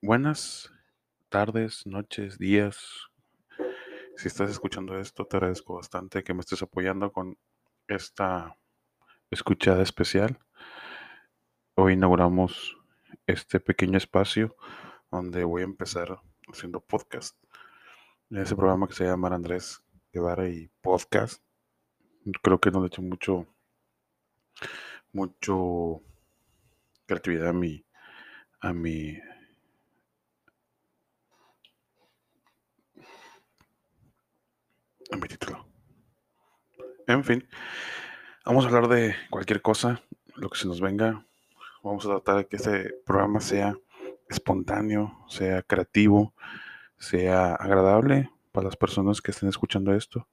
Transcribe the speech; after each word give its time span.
Buenas 0.00 0.72
tardes, 1.28 1.86
noches, 1.86 2.38
días. 2.38 3.10
Si 4.16 4.28
estás 4.28 4.48
escuchando 4.48 4.98
esto, 4.98 5.26
te 5.26 5.36
agradezco 5.36 5.74
bastante 5.74 6.22
que 6.22 6.32
me 6.32 6.40
estés 6.40 6.62
apoyando 6.62 7.12
con 7.12 7.36
esta 7.88 8.56
escuchada 9.30 9.82
especial. 9.82 10.38
Hoy 11.74 11.94
inauguramos 11.94 12.76
este 13.26 13.60
pequeño 13.60 13.98
espacio 13.98 14.56
donde 15.10 15.44
voy 15.44 15.62
a 15.62 15.66
empezar 15.66 16.20
haciendo 16.46 16.80
podcast. 16.80 17.36
Ese 18.30 18.56
programa 18.56 18.88
que 18.88 18.94
se 18.94 19.04
llama 19.04 19.28
Andrés 19.28 19.82
Guevara 20.12 20.48
y 20.48 20.70
Podcast. 20.80 21.42
Creo 22.42 22.60
que 22.60 22.70
no 22.70 22.80
le 22.80 22.86
hecho 22.86 23.02
mucho, 23.02 23.46
mucho 25.12 26.00
creatividad 27.04 27.48
a 27.48 27.52
mi, 27.52 27.84
a 28.60 28.72
mi 28.72 29.18
mi 35.20 35.28
título. 35.28 35.66
En 37.06 37.24
fin, 37.24 37.48
vamos 38.44 38.64
a 38.64 38.68
hablar 38.68 38.88
de 38.88 39.14
cualquier 39.30 39.60
cosa, 39.60 40.02
lo 40.36 40.48
que 40.48 40.58
se 40.58 40.66
nos 40.66 40.80
venga. 40.80 41.26
Vamos 41.82 42.06
a 42.06 42.10
tratar 42.10 42.36
de 42.36 42.46
que 42.46 42.56
este 42.56 42.94
programa 43.04 43.40
sea 43.40 43.76
espontáneo, 44.28 45.24
sea 45.28 45.62
creativo, 45.62 46.34
sea 46.98 47.54
agradable 47.54 48.30
para 48.52 48.66
las 48.66 48.76
personas 48.76 49.20
que 49.20 49.32
estén 49.32 49.48
escuchando 49.48 49.94
esto 49.94 50.28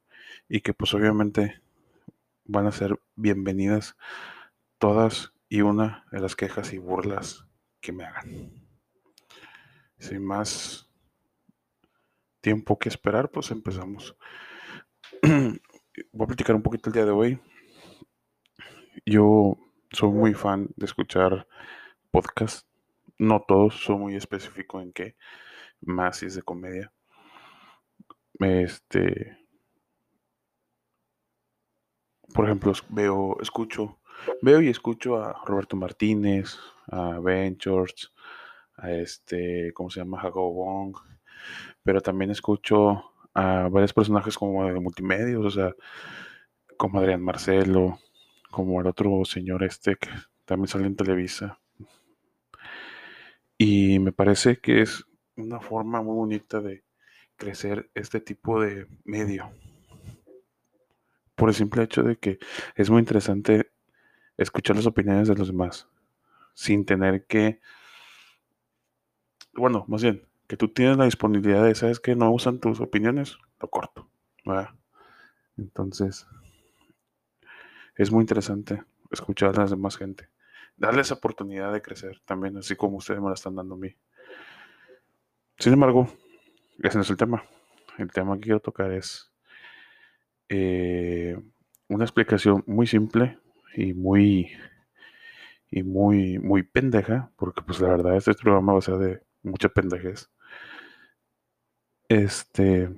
y 0.47 0.61
que 0.61 0.73
pues 0.73 0.93
obviamente 0.93 1.61
van 2.45 2.67
a 2.67 2.71
ser 2.71 2.99
bienvenidas 3.15 3.95
todas 4.77 5.33
y 5.49 5.61
una 5.61 6.05
de 6.11 6.19
las 6.19 6.35
quejas 6.35 6.73
y 6.73 6.77
burlas 6.77 7.45
que 7.81 7.91
me 7.91 8.05
hagan. 8.05 8.53
Sin 9.97 10.23
más 10.23 10.89
tiempo 12.41 12.79
que 12.79 12.89
esperar, 12.89 13.29
pues 13.29 13.51
empezamos. 13.51 14.15
Voy 15.21 16.23
a 16.23 16.27
platicar 16.27 16.55
un 16.55 16.61
poquito 16.61 16.89
el 16.89 16.93
día 16.93 17.05
de 17.05 17.11
hoy. 17.11 17.39
Yo 19.05 19.57
soy 19.91 20.09
muy 20.09 20.33
fan 20.33 20.69
de 20.75 20.85
escuchar 20.85 21.47
podcasts. 22.11 22.67
No 23.17 23.43
todos, 23.47 23.75
soy 23.75 23.97
muy 23.97 24.15
específico 24.15 24.79
en 24.81 24.93
qué. 24.93 25.15
Más 25.81 26.17
si 26.17 26.27
es 26.27 26.35
de 26.35 26.41
comedia. 26.41 26.91
Este. 28.39 29.37
Por 32.33 32.45
ejemplo, 32.45 32.71
veo, 32.89 33.37
escucho, 33.41 33.99
veo 34.41 34.61
y 34.61 34.69
escucho 34.69 35.17
a 35.21 35.41
Roberto 35.45 35.75
Martínez, 35.75 36.57
a 36.87 37.19
Ventures, 37.19 38.13
a 38.77 38.91
este, 38.91 39.73
¿cómo 39.73 39.89
se 39.89 39.99
llama? 39.99 40.19
Jacob 40.19 40.53
Wong. 40.53 40.95
Pero 41.83 42.01
también 42.01 42.29
escucho 42.31 43.11
a 43.33 43.67
varios 43.69 43.93
personajes 43.93 44.37
como 44.37 44.65
de 44.65 44.79
multimedios, 44.79 45.45
o 45.45 45.51
sea, 45.51 45.75
como 46.77 46.99
Adrián 46.99 47.21
Marcelo, 47.21 47.99
como 48.51 48.81
el 48.81 48.87
otro 48.87 49.23
señor 49.25 49.63
este 49.63 49.95
que 49.95 50.09
también 50.45 50.67
sale 50.67 50.87
en 50.87 50.95
Televisa. 50.95 51.59
Y 53.57 53.99
me 53.99 54.11
parece 54.11 54.57
que 54.59 54.81
es 54.81 55.05
una 55.35 55.59
forma 55.59 56.01
muy 56.01 56.15
bonita 56.15 56.61
de 56.61 56.83
crecer 57.35 57.89
este 57.93 58.19
tipo 58.19 58.61
de 58.61 58.87
medio. 59.03 59.51
Por 61.35 61.49
el 61.49 61.55
simple 61.55 61.83
hecho 61.83 62.03
de 62.03 62.17
que 62.17 62.39
es 62.75 62.89
muy 62.89 62.99
interesante 62.99 63.71
escuchar 64.37 64.75
las 64.75 64.85
opiniones 64.85 65.27
de 65.27 65.35
los 65.35 65.47
demás, 65.47 65.87
sin 66.53 66.85
tener 66.85 67.25
que, 67.25 67.59
bueno, 69.53 69.85
más 69.87 70.03
bien, 70.03 70.28
que 70.49 70.57
tú 70.57 70.67
tienes 70.67 70.97
la 70.97 71.05
disponibilidad 71.05 71.63
de, 71.63 71.75
¿sabes 71.75 71.99
que 71.99 72.15
No 72.15 72.31
usan 72.31 72.59
tus 72.59 72.81
opiniones, 72.81 73.37
lo 73.61 73.69
corto. 73.69 74.09
Entonces, 75.55 76.25
es 77.95 78.11
muy 78.11 78.21
interesante 78.21 78.83
escuchar 79.11 79.49
a 79.49 79.61
las 79.61 79.69
demás 79.69 79.95
gente. 79.95 80.27
Darles 80.75 81.11
oportunidad 81.11 81.71
de 81.71 81.83
crecer 81.83 82.19
también, 82.25 82.57
así 82.57 82.75
como 82.75 82.97
ustedes 82.97 83.21
me 83.21 83.27
la 83.27 83.35
están 83.35 83.55
dando 83.55 83.75
a 83.75 83.77
mí. 83.77 83.95
Sin 85.59 85.73
embargo, 85.73 86.11
ese 86.79 86.97
no 86.97 87.03
es 87.03 87.09
el 87.11 87.17
tema. 87.17 87.43
El 87.99 88.11
tema 88.11 88.33
que 88.35 88.41
quiero 88.41 88.59
tocar 88.59 88.91
es 88.91 89.31
eh, 90.47 91.39
una 91.89 92.05
explicación 92.05 92.63
muy 92.65 92.87
simple 92.87 93.37
y 93.75 93.93
muy 93.93 94.49
y 95.69 95.83
muy 95.83 96.39
muy 96.39 96.63
pendeja, 96.63 97.31
porque 97.35 97.61
pues 97.61 97.79
la 97.81 97.89
verdad 97.89 98.15
este 98.15 98.33
programa 98.33 98.73
va 98.73 98.79
a 98.79 98.81
ser 98.81 98.97
de 98.97 99.21
mucha 99.43 99.69
pendejez 99.69 100.31
este, 102.09 102.89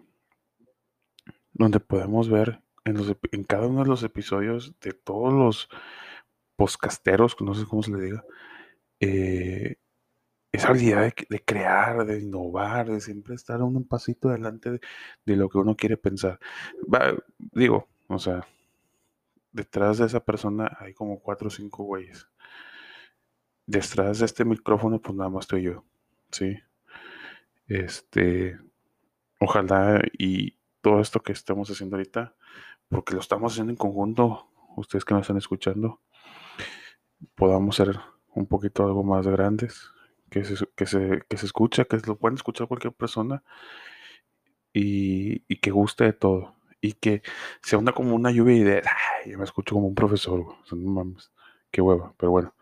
donde 1.53 1.79
podemos 1.79 2.29
ver 2.29 2.61
en, 2.85 2.97
los, 2.97 3.16
en 3.31 3.44
cada 3.44 3.67
uno 3.67 3.83
de 3.83 3.89
los 3.89 4.03
episodios 4.03 4.73
de 4.79 4.94
todos 4.94 5.33
los 5.33 5.69
podcasteros, 6.55 7.35
no 7.41 7.53
sé 7.53 7.66
cómo 7.66 7.83
se 7.83 7.91
le 7.91 8.01
diga, 8.01 8.25
eh, 9.00 9.75
esa 10.51 10.69
habilidad 10.69 11.13
de, 11.29 11.44
crear, 11.44 12.05
de 12.05 12.19
innovar, 12.19 12.89
de 12.89 13.00
siempre 13.00 13.35
estar 13.35 13.61
un 13.61 13.88
pasito 13.88 14.29
adelante 14.29 14.79
de, 15.25 15.35
lo 15.35 15.50
que 15.50 15.57
uno 15.57 15.75
quiere 15.75 15.97
pensar. 15.97 16.39
digo, 17.53 17.88
o 18.07 18.19
sea, 18.19 18.45
detrás 19.51 19.97
de 20.00 20.05
esa 20.07 20.19
persona 20.19 20.77
hay 20.79 20.94
como 20.94 21.19
cuatro 21.21 21.47
o 21.47 21.51
cinco 21.51 21.83
güeyes. 21.83 22.27
Detrás 23.66 24.19
de 24.19 24.25
este 24.25 24.44
micrófono, 24.44 25.01
pues 25.01 25.16
nada 25.16 25.29
más 25.29 25.45
estoy 25.45 25.63
yo, 25.63 25.85
¿sí? 26.31 26.57
Este, 27.67 28.59
ojalá 29.41 30.02
y 30.18 30.56
todo 30.81 31.02
esto 31.02 31.22
que 31.22 31.34
estamos 31.34 31.69
haciendo 31.69 31.96
ahorita, 31.96 32.35
porque 32.90 33.13
lo 33.16 33.19
estamos 33.19 33.53
haciendo 33.53 33.72
en 33.72 33.78
conjunto, 33.78 34.47
ustedes 34.78 35.03
que 35.03 35.13
nos 35.13 35.22
están 35.22 35.38
escuchando, 35.38 36.00
podamos 37.35 37.75
ser 37.75 38.00
un 38.35 38.46
poquito 38.46 38.85
algo 38.85 39.03
más 39.03 39.28
grandes, 39.28 39.90
que 40.30 40.44
se, 40.44 40.66
que 40.75 40.85
se, 40.85 41.24
que 41.28 41.38
se 41.38 41.46
escucha, 41.47 41.85
que 41.85 41.97
lo 42.06 42.18
pueden 42.18 42.35
escuchar 42.35 42.68
cualquier 42.68 42.94
persona 42.94 43.44
y, 44.74 45.44
y, 45.47 45.57
que 45.57 45.72
guste 45.72 46.06
de 46.06 46.13
todo. 46.13 46.56
Y 46.80 46.94
que 46.94 47.22
se 47.62 47.75
onda 47.75 47.91
como 47.94 48.16
una 48.16 48.31
lluvia 48.31 48.56
de 48.56 48.62
ideas. 48.62 48.85
Yo 49.25 49.38
me 49.38 49.44
escucho 49.44 49.75
como 49.75 49.88
un 49.88 49.96
profesor, 49.96 50.46
mames, 50.72 51.31
qué 51.72 51.81
hueva, 51.81 52.13
pero 52.18 52.31
bueno. 52.31 52.56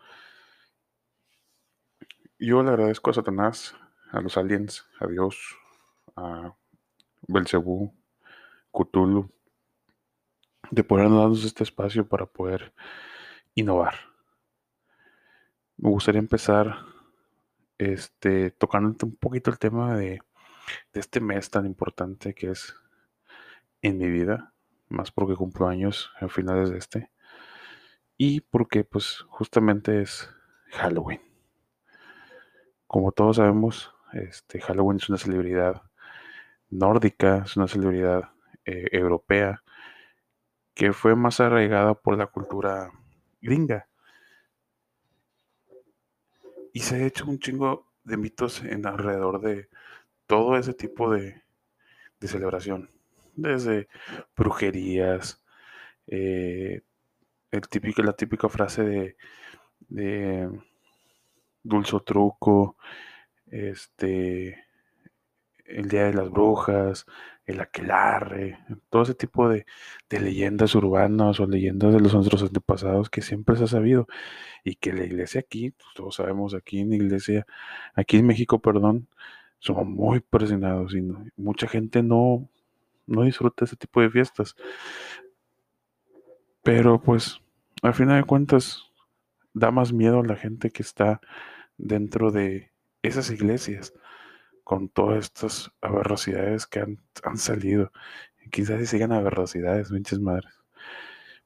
Yo 2.38 2.62
le 2.62 2.70
agradezco 2.70 3.10
a 3.10 3.14
Satanás, 3.14 3.76
a 4.10 4.20
los 4.20 4.36
aliens, 4.36 4.86
a 4.98 5.06
Dios, 5.06 5.56
a 6.16 6.54
Belcebú, 7.30 7.94
Cthulhu, 8.72 9.30
de 10.70 10.84
poder 10.84 11.10
darnos 11.10 11.44
este 11.44 11.64
espacio 11.64 12.06
para 12.08 12.26
poder 12.26 12.72
innovar. 13.54 13.94
Me 15.76 15.90
gustaría 15.90 16.20
empezar 16.20 16.76
este, 17.78 18.50
tocando 18.50 18.94
un 19.06 19.16
poquito 19.16 19.50
el 19.50 19.58
tema 19.58 19.96
de, 19.96 20.20
este 20.92 21.20
mes 21.20 21.50
tan 21.50 21.66
importante 21.66 22.34
que 22.34 22.50
es 22.50 22.76
en 23.82 23.98
mi 23.98 24.08
vida, 24.08 24.52
más 24.88 25.10
porque 25.10 25.34
cumplo 25.34 25.66
años 25.68 26.12
a 26.20 26.28
finales 26.28 26.70
de 26.70 26.78
este, 26.78 27.10
y 28.16 28.42
porque 28.42 28.84
pues 28.84 29.24
justamente 29.28 30.02
es 30.02 30.28
Halloween. 30.72 31.22
Como 32.86 33.12
todos 33.12 33.36
sabemos, 33.36 33.92
este, 34.12 34.60
Halloween 34.60 34.98
es 34.98 35.08
una 35.08 35.18
celebridad 35.18 35.89
nórdica, 36.70 37.42
es 37.44 37.56
una 37.56 37.68
celebridad 37.68 38.30
eh, 38.64 38.88
europea 38.92 39.62
que 40.74 40.92
fue 40.92 41.14
más 41.14 41.40
arraigada 41.40 41.94
por 41.94 42.16
la 42.16 42.26
cultura 42.26 42.90
gringa. 43.40 43.88
Y 46.72 46.80
se 46.80 46.96
ha 46.96 47.06
hecho 47.06 47.26
un 47.26 47.38
chingo 47.38 47.88
de 48.04 48.16
mitos 48.16 48.62
en 48.62 48.86
alrededor 48.86 49.40
de 49.40 49.68
todo 50.26 50.56
ese 50.56 50.72
tipo 50.72 51.12
de, 51.12 51.42
celebración. 52.20 52.90
Desde 53.34 53.88
brujerías, 54.36 55.44
eh, 56.06 56.82
el 57.50 57.60
típico, 57.68 58.02
la 58.02 58.12
típica 58.12 58.48
frase 58.48 58.82
de, 58.84 59.16
de 59.88 60.50
dulce 61.62 61.98
truco, 62.04 62.76
este, 63.46 64.64
el 65.70 65.88
Día 65.88 66.04
de 66.04 66.14
las 66.14 66.30
Brujas, 66.30 67.06
el 67.46 67.60
Aquelarre, 67.60 68.58
todo 68.88 69.02
ese 69.02 69.14
tipo 69.14 69.48
de, 69.48 69.66
leyendas 70.08 70.74
urbanas 70.74 71.40
o 71.40 71.46
leyendas 71.46 71.92
de 71.92 72.00
los 72.00 72.14
nuestros 72.14 72.42
antepasados 72.42 73.10
que 73.10 73.22
siempre 73.22 73.56
se 73.56 73.64
ha 73.64 73.66
sabido 73.66 74.06
y 74.64 74.76
que 74.76 74.92
la 74.92 75.04
iglesia 75.04 75.40
aquí, 75.40 75.70
pues, 75.70 75.88
todos 75.94 76.16
sabemos 76.16 76.54
aquí 76.54 76.80
en 76.80 76.92
iglesia, 76.92 77.46
aquí 77.94 78.18
en 78.18 78.26
México, 78.26 78.60
perdón, 78.60 79.08
somos 79.58 79.86
muy 79.86 80.20
presionados 80.20 80.94
y 80.94 81.02
mucha 81.36 81.68
gente 81.68 82.02
no, 82.02 82.48
no 83.06 83.22
disfruta 83.22 83.64
ese 83.64 83.76
tipo 83.76 84.00
de 84.00 84.10
fiestas. 84.10 84.56
Pero 86.62 87.00
pues, 87.00 87.40
al 87.82 87.94
final 87.94 88.20
de 88.20 88.26
cuentas, 88.26 88.90
da 89.54 89.70
más 89.70 89.92
miedo 89.92 90.20
a 90.20 90.26
la 90.26 90.36
gente 90.36 90.70
que 90.70 90.82
está 90.82 91.20
dentro 91.76 92.30
de 92.30 92.70
esas 93.02 93.30
iglesias 93.30 93.94
con 94.70 94.88
todas 94.88 95.24
estas 95.24 95.72
aberracidades 95.80 96.64
que 96.64 96.78
han, 96.78 97.36
salido. 97.36 97.90
Quizás 98.52 98.78
si 98.78 98.86
sigan 98.86 99.10
aberracidades, 99.10 99.90
pinches 99.90 100.20
madres. 100.20 100.62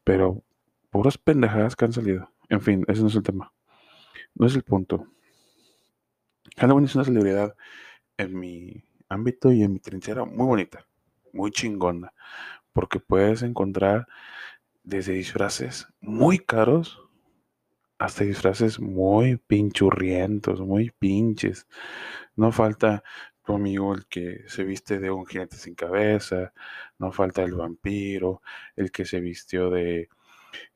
Pero 0.05 0.45
puras 0.91 1.17
pendejadas 1.17 1.75
que 1.75 1.87
han 1.87 1.95
salido. 1.95 2.31
En 2.51 2.61
fin, 2.61 2.85
ese 2.87 3.01
no 3.01 3.09
es 3.09 3.15
el 3.15 3.23
tema. 3.23 3.51
No 4.35 4.47
es 4.47 4.55
el 4.55 4.63
punto. 4.63 5.07
Halloween 6.59 6.85
es 6.85 6.95
una 6.97 7.07
celebridad 7.07 7.57
en 8.19 8.39
mi 8.39 8.85
ámbito 9.09 9.51
y 9.53 9.63
en 9.63 9.73
mi 9.73 9.79
trinchera 9.79 10.27
muy 10.27 10.47
bonita, 10.47 10.87
muy 11.33 11.51
chingona, 11.51 12.13
porque 12.75 13.01
puedes 13.01 13.41
encontrar 13.41 14.07
desde 14.83 15.15
disfraces 15.15 15.89
muy 16.03 16.41
caros 16.41 17.01
hasta 17.99 18.25
disfraces 18.25 18.81
muy 18.81 19.39
pinchurrientos, 19.39 20.61
muy 20.61 20.91
pinches. 20.91 21.67
No 22.37 22.53
falta 22.53 23.03
tu 23.45 23.55
amigo 23.55 23.95
el 23.95 24.07
que 24.07 24.45
se 24.49 24.65
viste 24.65 24.99
de 24.99 25.11
un 25.11 25.27
jinete 25.27 25.57
sin 25.57 25.75
cabeza, 25.75 26.53
no 26.99 27.13
falta 27.13 27.43
el 27.43 27.55
vampiro, 27.55 28.43
el 28.77 28.91
que 28.91 29.05
se 29.05 29.21
vistió 29.21 29.71
de 29.71 30.09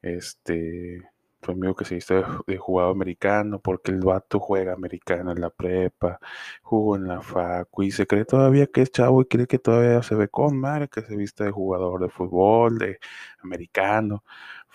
este 0.03 1.03
tu 1.41 1.53
amigo 1.53 1.75
que 1.75 1.85
se 1.85 1.95
vistió 1.95 2.25
de, 2.47 2.57
jugador 2.59 2.93
americano, 2.93 3.61
porque 3.61 3.93
el 3.93 4.01
vato 4.01 4.41
juega 4.41 4.73
americano 4.73 5.33
en 5.33 5.41
la 5.41 5.51
prepa, 5.51 6.19
jugó 6.63 6.97
en 6.97 7.07
la 7.09 7.23
facu 7.23 7.85
y 7.85 7.91
se 7.93 8.07
cree 8.07 8.25
todavía 8.25 8.67
que 8.67 8.83
es 8.83 8.91
chavo 8.91 9.23
y 9.23 9.27
cree 9.27 9.47
que 9.47 9.59
todavía 9.59 10.03
se 10.03 10.15
ve 10.17 10.29
con 10.29 10.59
madre, 10.59 10.89
que 10.89 11.03
se 11.03 11.17
viste 11.17 11.45
de 11.45 11.51
jugador 11.53 12.03
de 12.03 12.09
fútbol, 12.09 12.79
de 12.79 12.99
americano. 13.43 14.25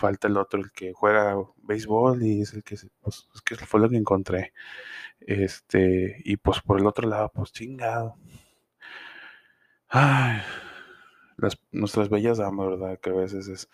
Falta 0.04 0.28
el 0.28 0.36
otro, 0.36 0.60
el 0.60 0.70
que 0.74 0.92
juega 0.92 1.38
béisbol 1.60 2.22
y 2.24 2.42
es 2.42 2.54
el 2.54 2.62
que, 2.62 2.76
pues, 3.00 3.30
es 3.34 3.42
que 3.42 3.56
fue 3.56 3.80
lo 3.80 3.90
que 3.90 3.96
encontré. 3.96 4.52
Este, 5.22 6.18
y 6.26 6.36
pues 6.36 6.60
por 6.60 6.78
el 6.78 6.86
otro 6.88 7.08
lado, 7.08 7.32
pues 7.34 7.54
chingado. 7.54 8.18
Ay, 9.88 10.42
las, 11.38 11.58
nuestras 11.72 12.10
bellas 12.10 12.38
damas, 12.38 12.68
¿verdad? 12.72 13.00
Que 13.00 13.12
a 13.12 13.14
veces 13.14 13.48
es, 13.48 13.70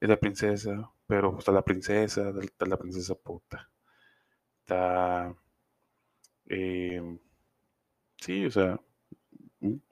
la 0.00 0.16
princesa, 0.20 0.92
pero 1.08 1.36
está 1.38 1.50
la 1.50 1.64
princesa, 1.64 2.32
está 2.40 2.66
la 2.66 2.76
princesa 2.76 3.16
puta. 3.16 3.68
Está. 4.60 5.34
Eh, 6.46 7.18
sí, 8.18 8.46
o 8.46 8.50
sea, 8.52 8.80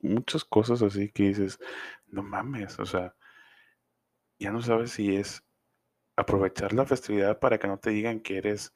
muchas 0.00 0.44
cosas 0.44 0.80
así 0.82 1.10
que 1.10 1.24
dices, 1.24 1.58
no 2.06 2.22
mames, 2.22 2.78
o 2.78 2.86
sea, 2.86 3.16
ya 4.38 4.52
no 4.52 4.62
sabes 4.62 4.92
si 4.92 5.16
es 5.16 5.45
aprovechar 6.16 6.72
la 6.72 6.86
festividad 6.86 7.38
para 7.38 7.58
que 7.58 7.68
no 7.68 7.78
te 7.78 7.90
digan 7.90 8.20
que 8.20 8.38
eres 8.38 8.74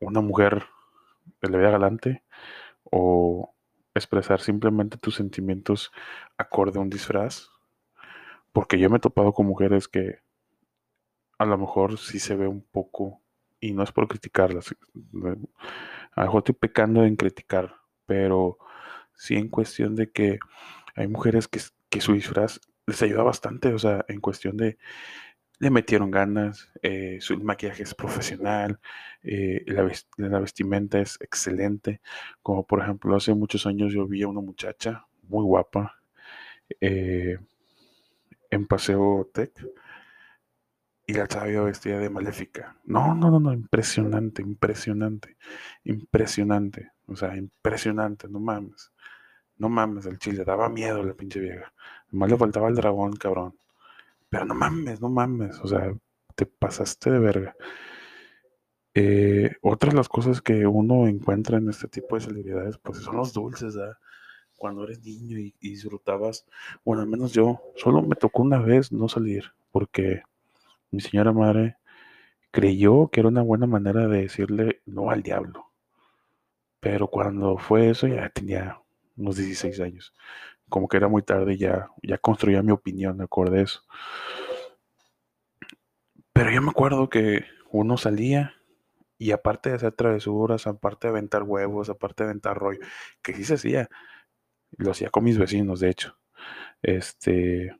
una 0.00 0.20
mujer 0.20 0.66
de 1.40 1.50
la 1.50 1.58
vida 1.58 1.70
galante 1.70 2.22
o 2.84 3.54
expresar 3.94 4.40
simplemente 4.40 4.98
tus 4.98 5.16
sentimientos 5.16 5.90
acorde 6.36 6.78
a 6.78 6.82
un 6.82 6.90
disfraz. 6.90 7.48
Porque 8.52 8.78
yo 8.78 8.90
me 8.90 8.98
he 8.98 9.00
topado 9.00 9.32
con 9.32 9.46
mujeres 9.46 9.88
que 9.88 10.20
a 11.38 11.44
lo 11.44 11.58
mejor 11.58 11.98
sí 11.98 12.18
se 12.18 12.34
ve 12.34 12.46
un 12.46 12.62
poco, 12.62 13.20
y 13.60 13.72
no 13.72 13.82
es 13.82 13.92
por 13.92 14.08
criticarlas, 14.08 14.74
a 16.14 16.24
lo 16.24 16.38
estoy 16.38 16.54
pecando 16.54 17.04
en 17.04 17.16
criticar, 17.16 17.76
pero 18.06 18.58
sí 19.14 19.36
en 19.36 19.48
cuestión 19.48 19.96
de 19.96 20.10
que 20.10 20.38
hay 20.94 21.08
mujeres 21.08 21.48
que, 21.48 21.60
su 22.00 22.12
disfraz 22.12 22.60
les 22.86 23.02
ayuda 23.02 23.22
bastante, 23.22 23.72
o 23.72 23.78
sea, 23.78 24.04
en 24.08 24.20
cuestión 24.20 24.56
de 24.56 24.78
le 25.58 25.70
metieron 25.70 26.10
ganas, 26.10 26.70
eh, 26.82 27.18
su 27.20 27.38
maquillaje 27.38 27.82
es 27.82 27.94
profesional, 27.94 28.78
eh, 29.22 29.64
la, 29.66 30.38
vestimenta 30.38 31.00
es 31.00 31.18
excelente, 31.20 32.00
como 32.42 32.66
por 32.66 32.82
ejemplo 32.82 33.16
hace 33.16 33.34
muchos 33.34 33.66
años 33.66 33.92
yo 33.92 34.06
vi 34.06 34.22
a 34.22 34.28
una 34.28 34.40
muchacha 34.40 35.06
muy 35.28 35.44
guapa 35.44 35.96
eh, 36.80 37.38
en 38.50 38.66
Paseo 38.66 39.30
Tech 39.32 39.52
y 41.06 41.14
la 41.14 41.28
chava 41.28 41.46
vestida 41.62 41.98
de 41.98 42.10
maléfica. 42.10 42.76
No, 42.84 43.14
no, 43.14 43.30
no, 43.30 43.38
no, 43.38 43.52
impresionante, 43.52 44.42
impresionante, 44.42 45.36
impresionante. 45.84 46.90
O 47.06 47.14
sea, 47.14 47.36
impresionante, 47.36 48.28
no 48.28 48.40
mames. 48.40 48.92
No 49.58 49.68
mames, 49.68 50.06
el 50.06 50.18
chile, 50.18 50.44
daba 50.44 50.68
miedo 50.68 51.02
la 51.02 51.14
pinche 51.14 51.40
vieja. 51.40 51.72
Nomás 52.10 52.30
le 52.30 52.36
faltaba 52.36 52.68
el 52.68 52.74
dragón, 52.74 53.16
cabrón. 53.16 53.54
Pero 54.28 54.44
no 54.44 54.54
mames, 54.54 55.00
no 55.00 55.08
mames, 55.08 55.58
o 55.60 55.68
sea, 55.68 55.94
te 56.34 56.46
pasaste 56.46 57.10
de 57.10 57.18
verga. 57.18 57.56
Eh, 58.94 59.56
otra 59.60 59.90
de 59.90 59.96
las 59.96 60.08
cosas 60.08 60.40
que 60.40 60.66
uno 60.66 61.06
encuentra 61.06 61.58
en 61.58 61.68
este 61.68 61.88
tipo 61.88 62.16
de 62.16 62.22
celebridades, 62.22 62.78
pues 62.78 62.98
son 62.98 63.16
los 63.16 63.32
dulces. 63.32 63.76
Cuando 64.56 64.84
eres 64.84 65.04
niño 65.04 65.38
y, 65.38 65.54
y 65.60 65.70
disfrutabas, 65.70 66.46
bueno, 66.84 67.02
al 67.02 67.08
menos 67.08 67.32
yo, 67.32 67.60
solo 67.76 68.02
me 68.02 68.16
tocó 68.16 68.42
una 68.42 68.58
vez 68.58 68.90
no 68.92 69.08
salir, 69.08 69.52
porque 69.70 70.22
mi 70.90 71.00
señora 71.00 71.32
madre 71.32 71.76
creyó 72.50 73.08
que 73.08 73.20
era 73.20 73.28
una 73.28 73.42
buena 73.42 73.66
manera 73.66 74.08
de 74.08 74.22
decirle 74.22 74.80
no 74.86 75.10
al 75.10 75.22
diablo. 75.22 75.66
Pero 76.80 77.08
cuando 77.08 77.58
fue 77.58 77.90
eso 77.90 78.06
ya 78.06 78.30
tenía 78.30 78.80
unos 79.16 79.36
16 79.36 79.80
años. 79.80 80.14
Como 80.68 80.88
que 80.88 80.96
era 80.96 81.08
muy 81.08 81.22
tarde 81.22 81.56
ya, 81.56 81.88
ya 82.02 82.18
construía 82.18 82.62
mi 82.62 82.72
opinión 82.72 83.20
acorde 83.20 83.60
a 83.60 83.62
eso. 83.62 83.82
Pero 86.32 86.50
yo 86.50 86.60
me 86.60 86.70
acuerdo 86.70 87.08
que 87.08 87.44
uno 87.70 87.96
salía 87.96 88.54
y 89.18 89.30
aparte 89.30 89.70
de 89.70 89.76
hacer 89.76 89.92
travesuras, 89.92 90.66
aparte 90.66 91.06
de 91.06 91.12
aventar 91.12 91.42
huevos, 91.42 91.88
aparte 91.88 92.24
de 92.24 92.30
aventar 92.30 92.58
rollo, 92.58 92.80
que 93.22 93.34
sí 93.34 93.44
se 93.44 93.54
hacía, 93.54 93.88
lo 94.76 94.90
hacía 94.90 95.10
con 95.10 95.24
mis 95.24 95.38
vecinos, 95.38 95.80
de 95.80 95.90
hecho. 95.90 96.18
Este, 96.82 97.74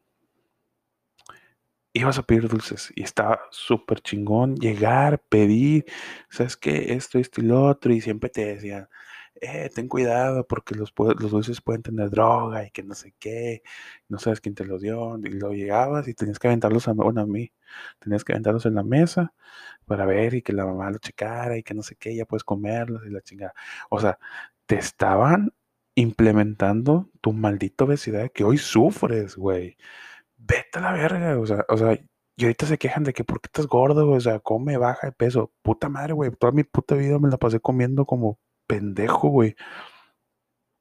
ibas 1.93 2.19
a 2.19 2.23
pedir 2.23 2.49
dulces 2.49 2.93
y 2.95 3.03
estaba 3.03 3.41
súper 3.51 4.01
chingón 4.01 4.57
llegar, 4.57 5.23
pedir, 5.29 5.85
¿sabes 6.31 6.57
qué? 6.57 6.95
Esto, 6.95 7.19
esto 7.19 7.41
y 7.41 7.45
lo 7.45 7.65
otro, 7.65 7.93
y 7.93 8.01
siempre 8.01 8.31
te 8.31 8.45
decían, 8.45 8.89
eh, 9.41 9.71
ten 9.75 9.89
cuidado 9.89 10.47
porque 10.47 10.75
los, 10.75 10.93
los 10.97 11.31
dulces 11.31 11.61
pueden 11.61 11.83
tener 11.83 12.11
droga 12.11 12.67
y 12.67 12.71
que 12.71 12.83
no 12.83 12.95
sé 12.95 13.15
qué, 13.19 13.63
no 14.09 14.19
sabes 14.19 14.41
quién 14.41 14.55
te 14.55 14.65
los 14.65 14.83
dio, 14.83 15.19
y 15.19 15.31
lo 15.31 15.53
llegabas 15.53 16.09
y 16.09 16.15
tenías 16.15 16.39
que 16.39 16.49
aventarlos 16.49 16.89
a, 16.89 16.93
bueno, 16.93 17.21
a 17.23 17.27
mí, 17.27 17.53
tenías 17.99 18.25
que 18.25 18.33
aventarlos 18.33 18.67
en 18.67 18.75
la 18.75 18.83
mesa 18.83 19.35
para 19.87 20.07
ver 20.07 20.35
y 20.35 20.43
que 20.43 20.53
la 20.53 20.67
mamá 20.67 20.91
lo 20.91 20.99
checara 20.99 21.57
y 21.57 21.63
que 21.63 21.75
no 21.75 21.83
sé 21.83 21.97
qué, 21.97 22.15
ya 22.17 22.27
puedes 22.27 22.45
comerlos 22.45 23.03
y 23.07 23.11
la 23.11 23.21
chingada. 23.23 23.55
O 23.91 24.01
sea, 24.01 24.19
te 24.67 24.77
estaban 24.77 25.53
implementando 25.95 27.11
tu 27.21 27.33
maldita 27.33 27.85
obesidad 27.85 28.31
que 28.33 28.45
hoy 28.45 28.59
sufres, 28.59 29.37
güey 29.37 29.77
vete 30.39 30.79
a 30.79 30.83
la 30.83 30.93
verga, 30.93 31.39
o 31.39 31.47
sea, 31.47 31.65
o 31.69 31.77
sea, 31.77 31.99
y 32.37 32.45
ahorita 32.45 32.67
se 32.67 32.79
quejan 32.79 33.05
de 33.05 33.13
que 33.13 33.25
por 33.25 33.41
qué 33.41 33.47
estás 33.49 33.67
gordo, 33.67 34.11
o 34.11 34.21
sea, 34.21 34.41
come, 34.41 34.77
baja 34.77 35.07
de 35.09 35.13
peso. 35.13 35.53
Puta 35.63 35.89
madre, 35.89 36.13
güey, 36.13 36.31
toda 36.33 36.53
mi 36.53 36.65
puta 36.65 36.95
vida 36.95 37.19
me 37.19 37.31
la 37.31 37.39
pasé 37.39 37.61
comiendo 37.61 38.05
como 38.07 38.39
pendejo, 38.67 39.29
güey. 39.29 39.57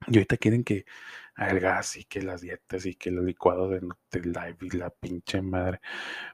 Y 0.08 0.18
ahorita 0.18 0.38
quieren 0.38 0.64
que 0.64 0.86
gas 1.36 1.98
y 1.98 2.06
que 2.06 2.22
las 2.22 2.42
dietas 2.42 2.86
y 2.86 2.96
que 2.96 3.12
los 3.12 3.26
licuados 3.26 3.72
de, 3.72 3.82
live 4.22 4.58
y 4.62 4.70
la 4.78 4.90
pinche 4.90 5.42
madre. 5.42 5.82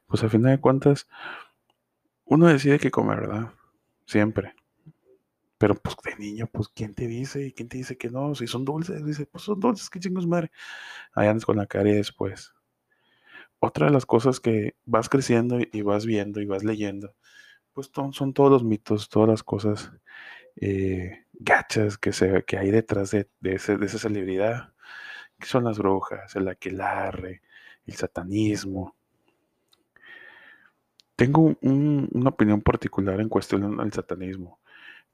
Pues 0.05 0.23
al 0.23 0.29
final 0.29 0.51
de 0.51 0.61
cuentas, 0.61 1.07
uno 2.25 2.47
decide 2.47 2.79
qué 2.79 2.91
comer, 2.91 3.21
¿verdad? 3.21 3.53
Siempre. 4.05 4.55
Pero 5.57 5.75
pues 5.75 5.95
de 6.03 6.15
niño, 6.17 6.47
pues 6.51 6.69
¿quién 6.69 6.93
te 6.95 7.07
dice? 7.07 7.47
¿Y 7.47 7.53
quién 7.53 7.69
te 7.69 7.77
dice 7.77 7.97
que 7.97 8.09
no? 8.09 8.35
Si 8.35 8.47
son 8.47 8.65
dulces, 8.65 9.05
dice, 9.05 9.25
pues 9.27 9.43
son 9.43 9.59
dulces, 9.59 9.89
qué 9.89 9.99
chingos 9.99 10.27
madre. 10.27 10.51
Ahí 11.13 11.27
andas 11.27 11.45
con 11.45 11.57
la 11.57 11.67
cara 11.67 11.89
y 11.89 11.93
después 11.95 12.53
otra 13.61 13.85
de 13.85 13.93
las 13.93 14.05
cosas 14.05 14.39
que 14.39 14.75
vas 14.85 15.07
creciendo 15.07 15.59
y 15.71 15.81
vas 15.83 16.05
viendo 16.05 16.41
y 16.41 16.45
vas 16.45 16.63
leyendo, 16.63 17.15
pues 17.73 17.91
son 17.93 18.33
todos 18.33 18.51
los 18.51 18.63
mitos, 18.63 19.07
todas 19.07 19.29
las 19.29 19.43
cosas 19.43 19.91
eh, 20.55 21.25
gachas 21.33 21.97
que, 21.97 22.13
se, 22.13 22.43
que 22.43 22.57
hay 22.57 22.71
detrás 22.71 23.11
de, 23.11 23.27
esa 23.43 23.97
celebridad, 23.97 24.73
que 25.39 25.47
son 25.47 25.63
las 25.63 25.77
brujas, 25.77 26.35
el 26.35 26.47
aquelarre, 26.47 27.41
el 27.85 27.95
satanismo. 27.95 28.95
Tengo 31.15 31.55
una 31.61 32.29
opinión 32.29 32.61
particular 32.61 33.19
en 33.21 33.29
cuestión 33.29 33.77
del 33.77 33.93
satanismo. 33.93 34.59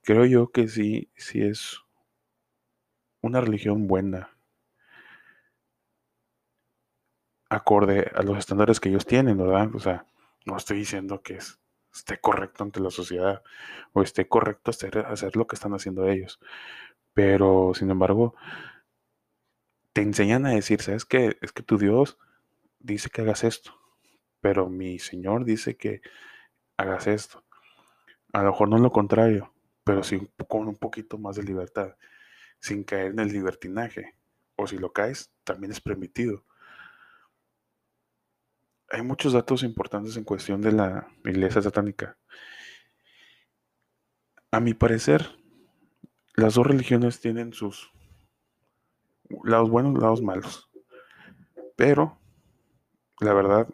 Creo 0.02 0.24
yo 0.24 0.50
que 0.50 0.68
sí, 0.68 1.10
sí 1.16 1.42
es 1.42 1.78
una 3.20 3.40
religión 3.40 3.86
buena, 3.86 4.30
acorde 7.50 8.10
a 8.14 8.22
los 8.22 8.38
estándares 8.38 8.80
que 8.80 8.88
ellos 8.88 9.06
tienen, 9.06 9.38
¿verdad? 9.38 9.74
O 9.74 9.80
sea, 9.80 10.06
no 10.44 10.56
estoy 10.56 10.78
diciendo 10.78 11.22
que 11.22 11.38
esté 11.92 12.18
correcto 12.20 12.64
ante 12.64 12.80
la 12.80 12.90
sociedad 12.90 13.42
o 13.92 14.02
esté 14.02 14.28
correcto 14.28 14.70
hacer, 14.70 14.98
hacer 14.98 15.36
lo 15.36 15.46
que 15.46 15.56
están 15.56 15.74
haciendo 15.74 16.06
ellos. 16.08 16.40
Pero, 17.14 17.72
sin 17.74 17.90
embargo, 17.90 18.34
te 19.92 20.02
enseñan 20.02 20.46
a 20.46 20.50
decir, 20.50 20.80
¿sabes 20.80 21.04
qué? 21.04 21.38
Es 21.40 21.52
que 21.52 21.62
tu 21.62 21.78
Dios 21.78 22.18
dice 22.78 23.10
que 23.10 23.22
hagas 23.22 23.44
esto, 23.44 23.74
pero 24.40 24.68
mi 24.68 24.98
Señor 24.98 25.44
dice 25.44 25.76
que 25.76 26.00
hagas 26.76 27.06
esto. 27.06 27.44
A 28.32 28.42
lo 28.42 28.50
mejor 28.50 28.68
no 28.68 28.78
lo 28.78 28.92
contrario, 28.92 29.52
pero 29.84 30.02
sí 30.02 30.28
con 30.48 30.68
un 30.68 30.76
poquito 30.76 31.18
más 31.18 31.36
de 31.36 31.42
libertad, 31.42 31.96
sin 32.60 32.84
caer 32.84 33.12
en 33.12 33.20
el 33.20 33.28
libertinaje. 33.28 34.14
O 34.56 34.66
si 34.66 34.78
lo 34.78 34.92
caes, 34.92 35.32
también 35.44 35.72
es 35.72 35.80
permitido. 35.80 36.44
Hay 38.90 39.02
muchos 39.02 39.32
datos 39.32 39.62
importantes 39.62 40.16
en 40.16 40.24
cuestión 40.24 40.60
de 40.62 40.72
la 40.72 41.08
iglesia 41.24 41.60
satánica. 41.60 42.16
A 44.50 44.60
mi 44.60 44.74
parecer, 44.74 45.38
las 46.34 46.54
dos 46.54 46.66
religiones 46.66 47.20
tienen 47.20 47.52
sus 47.52 47.90
lados 49.44 49.68
buenos, 49.68 50.00
lados 50.00 50.22
malos. 50.22 50.70
Pero, 51.76 52.18
la 53.20 53.34
verdad, 53.34 53.68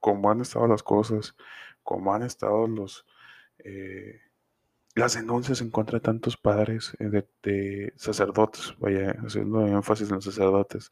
como 0.00 0.30
han 0.30 0.42
estado 0.42 0.66
las 0.66 0.82
cosas, 0.82 1.34
como 1.82 2.14
han 2.14 2.22
estado 2.22 2.66
los 2.66 3.06
eh, 3.58 4.20
las 4.98 5.14
denuncias 5.14 5.60
en 5.60 5.70
contra 5.70 5.98
de 5.98 6.02
tantos 6.02 6.36
padres, 6.36 6.92
eh, 6.98 7.24
de, 7.42 7.92
sacerdotes, 7.96 8.74
vaya, 8.78 9.12
haciendo 9.24 9.66
énfasis 9.66 10.08
en 10.08 10.16
los 10.16 10.24
sacerdotes, 10.24 10.90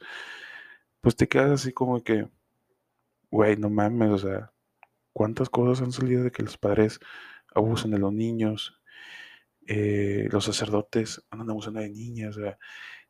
pues 1.00 1.16
te 1.16 1.28
quedas 1.28 1.50
así 1.50 1.73
como 1.73 2.02
que, 2.02 2.28
güey, 3.37 3.57
no 3.59 3.69
mames, 3.69 4.11
o 4.11 4.19
sea, 4.19 4.52
¿cuántas 5.12 5.50
cosas 5.50 5.85
han 5.85 5.93
salido 5.93 6.25
de 6.25 6.33
que 6.33 6.43
los 6.43 6.57
padres 6.57 6.99
abusan 7.55 7.90
de 7.90 7.99
los 7.99 8.12
niños? 8.12 8.81
Eh, 9.66 10.28
los 10.31 10.47
sacerdotes 10.47 11.23
andan 11.31 11.50
abusando 11.50 11.81
de 11.81 11.90
niñas, 11.90 12.37
o 12.38 12.40
sea, 12.40 12.59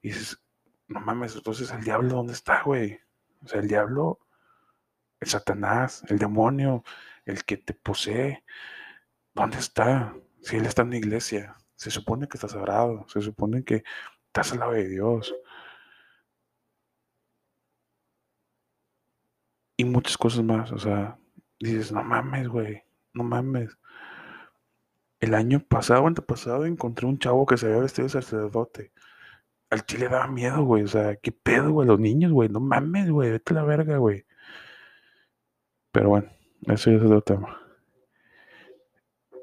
y 0.02 0.08
dices, 0.08 0.42
no 0.88 1.00
mames, 1.00 1.36
entonces 1.36 1.70
el 1.70 1.84
diablo, 1.84 2.16
¿dónde 2.16 2.32
está, 2.32 2.62
güey? 2.64 2.98
O 3.44 3.46
sea, 3.46 3.60
el 3.60 3.68
diablo, 3.68 4.18
el 5.20 5.28
Satanás, 5.28 6.02
el 6.08 6.18
demonio, 6.18 6.82
el 7.24 7.44
que 7.44 7.56
te 7.56 7.74
posee, 7.74 8.44
¿dónde 9.32 9.58
está? 9.58 10.12
Si 10.42 10.56
Él 10.56 10.66
está 10.66 10.82
en 10.82 10.90
la 10.90 10.96
iglesia, 10.96 11.56
se 11.76 11.92
supone 11.92 12.26
que 12.26 12.36
está 12.36 12.48
sagrado, 12.48 13.06
se 13.08 13.20
supone 13.20 13.62
que 13.62 13.84
estás 14.26 14.52
al 14.52 14.58
lado 14.58 14.72
de 14.72 14.88
Dios. 14.88 15.34
Y 19.76 19.84
muchas 19.84 20.16
cosas 20.16 20.44
más, 20.44 20.72
o 20.72 20.78
sea, 20.78 21.18
dices, 21.60 21.92
no 21.92 22.02
mames, 22.02 22.48
güey, 22.48 22.82
no 23.12 23.24
mames. 23.24 23.78
El 25.20 25.34
año 25.34 25.60
pasado, 25.60 26.06
antepasado, 26.06 26.66
encontré 26.66 27.06
un 27.06 27.18
chavo 27.18 27.46
que 27.46 27.56
se 27.56 27.66
había 27.66 27.80
vestido 27.80 28.06
de 28.06 28.10
sacerdote. 28.10 28.92
Al 29.70 29.84
chile 29.84 30.08
daba 30.08 30.28
miedo, 30.28 30.64
güey. 30.64 30.84
O 30.84 30.88
sea, 30.88 31.16
¿qué 31.16 31.32
pedo, 31.32 31.72
güey? 31.72 31.88
Los 31.88 31.98
niños, 31.98 32.32
güey. 32.32 32.48
No 32.48 32.60
mames, 32.60 33.10
güey. 33.10 33.30
Vete 33.30 33.54
a 33.54 33.56
la 33.56 33.64
verga, 33.64 33.96
güey. 33.98 34.26
Pero 35.90 36.10
bueno, 36.10 36.28
eso 36.68 36.90
ya 36.90 36.98
es 36.98 37.02
otro 37.02 37.22
tema 37.22 37.66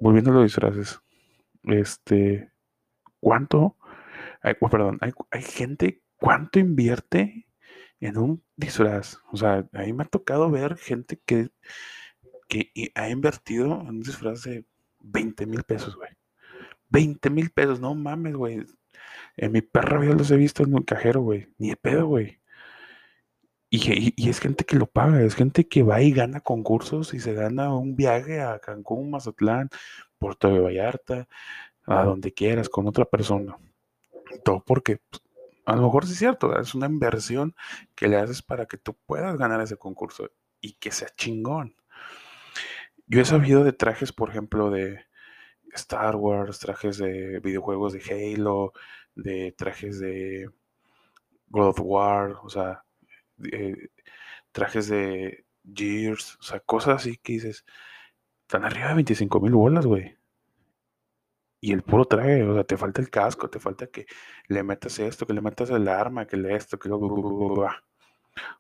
volviendo 0.03 0.31
a 0.31 0.33
los 0.33 0.43
disfraces, 0.43 0.99
este, 1.63 2.51
¿cuánto? 3.21 3.77
Hay, 4.41 4.55
oh, 4.59 4.69
perdón, 4.69 4.99
hay, 4.99 5.41
gente, 5.41 6.01
¿cuánto 6.17 6.59
invierte 6.59 7.47
en 8.07 8.17
un 8.17 8.43
disfraz? 8.55 9.19
O 9.31 9.37
sea, 9.37 9.67
a 9.73 9.81
mí 9.81 9.93
me 9.93 10.03
ha 10.03 10.07
tocado 10.07 10.49
ver 10.51 10.77
gente 10.77 11.19
que, 11.25 11.49
que 12.47 12.71
ha 12.95 13.09
invertido 13.09 13.81
en 13.81 13.87
un 13.89 13.99
disfraz 14.01 14.43
de 14.43 14.65
20 14.99 15.45
mil 15.45 15.63
pesos, 15.63 15.95
güey. 15.95 16.09
20 16.89 17.29
mil 17.29 17.49
pesos, 17.51 17.79
no 17.79 17.95
mames, 17.95 18.35
güey. 18.35 18.65
En 19.37 19.51
mi 19.51 19.61
perra 19.61 20.05
yo 20.05 20.13
los 20.13 20.29
he 20.31 20.37
visto 20.37 20.63
en 20.63 20.75
un 20.75 20.83
cajero, 20.83 21.21
güey. 21.21 21.47
Ni 21.57 21.69
de 21.69 21.75
pedo, 21.75 22.07
güey. 22.07 22.39
Y, 23.75 24.29
es 24.29 24.39
gente 24.39 24.65
que 24.65 24.75
lo 24.75 24.85
paga, 24.85 25.23
es 25.23 25.33
gente 25.33 25.67
que 25.67 25.81
va 25.81 25.99
y 25.99 26.11
gana 26.11 26.41
concursos 26.41 27.15
y 27.15 27.19
se 27.19 27.33
gana 27.33 27.75
un 27.75 27.95
viaje 27.95 28.39
a 28.39 28.59
Cancún, 28.59 29.09
Mazatlán, 29.09 29.69
Puerto 30.19 30.53
de 30.53 30.59
Vallarta, 30.59 31.27
a 31.87 32.03
donde 32.03 32.31
quieras, 32.33 32.69
con 32.69 32.87
otra 32.87 33.05
persona. 33.05 33.57
Todo 34.43 34.63
porque 34.63 34.99
pues, 35.09 35.23
a 35.65 35.75
lo 35.75 35.83
mejor 35.83 36.05
sí 36.05 36.13
es 36.13 36.19
cierto, 36.19 36.59
es 36.59 36.75
una 36.75 36.87
inversión 36.87 37.55
que 37.95 38.07
le 38.07 38.17
haces 38.17 38.41
para 38.41 38.65
que 38.65 38.77
tú 38.77 38.97
puedas 39.05 39.37
ganar 39.37 39.61
ese 39.61 39.77
concurso 39.77 40.29
y 40.61 40.73
que 40.73 40.91
sea 40.91 41.09
chingón. 41.15 41.75
Yo 43.07 43.21
he 43.21 43.25
sabido 43.25 43.63
de 43.63 43.73
trajes, 43.73 44.11
por 44.11 44.29
ejemplo, 44.29 44.71
de 44.71 45.05
Star 45.73 46.15
Wars, 46.15 46.59
trajes 46.59 46.97
de 46.97 47.39
videojuegos 47.39 47.93
de 47.93 48.35
Halo, 48.35 48.73
de 49.15 49.53
trajes 49.57 49.99
de 49.99 50.49
God 51.47 51.69
of 51.69 51.79
War, 51.81 52.37
o 52.43 52.49
sea, 52.49 52.83
eh, 53.51 53.89
trajes 54.51 54.87
de 54.87 55.45
Gears, 55.63 56.37
o 56.39 56.43
sea, 56.43 56.59
cosas 56.61 56.95
así 56.97 57.17
que 57.17 57.33
dices, 57.33 57.65
están 58.41 58.65
arriba 58.65 58.89
de 58.89 58.95
25 58.95 59.39
mil 59.41 59.53
bolas, 59.53 59.85
güey. 59.85 60.17
Y 61.63 61.71
el 61.71 61.81
puro 61.81 62.03
traje, 62.03 62.43
o 62.43 62.55
sea, 62.55 62.65
te 62.65 62.75
falta 62.75 62.99
el 63.01 63.09
casco, 63.09 63.49
te 63.49 63.57
falta 63.57 63.87
que 63.87 64.05
le 64.49 64.63
metas 64.63 64.99
esto, 64.99 65.25
que 65.25 65.31
le 65.31 65.39
metas 65.39 65.69
el 65.69 65.87
arma, 65.87 66.27
que 66.27 66.35
le 66.35 66.57
esto, 66.57 66.77
que 66.77 66.89
lo... 66.89 66.97
O 66.97 67.69